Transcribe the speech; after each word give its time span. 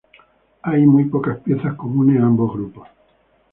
Hay 0.63 0.81
muy 0.83 1.03
pocas 1.03 1.37
piezas 1.41 1.75
comunes 1.75 2.19
a 2.19 2.25
ambos 2.25 2.51
grupos. 2.53 2.87